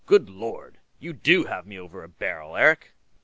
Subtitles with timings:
[0.07, 0.79] Good Lord!
[0.97, 2.95] You do have me over a barrel, Eric!"